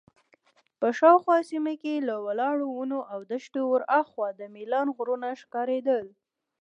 [0.79, 6.05] په شاوخوا سیمه کې له ولاړو ونو او دښتې ورهاخوا د میلان غرونه ښکارېدل.